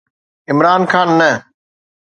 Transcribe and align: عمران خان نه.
عمران 0.51 0.81
خان 0.91 1.09
نه. 1.19 1.29